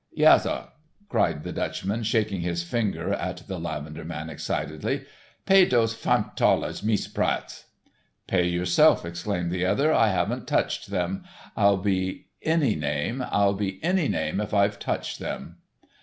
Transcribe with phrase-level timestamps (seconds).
[0.15, 0.67] "Yah, soh,"
[1.09, 5.05] cried the Dutchman, shaking his finger at the lavender man, excitedly,
[5.45, 7.65] "pay dose finf thalers, Meest'r Paites."
[8.25, 11.23] "Pay yourself," exclaimed the other, "I haven't touched them.
[11.55, 15.57] I'll be any name, I'll be any name if I've touched them."